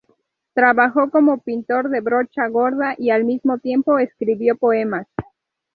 [0.55, 5.05] Trabajó como pintor de brocha gorda y, al mismo tiempo, escribió poemas.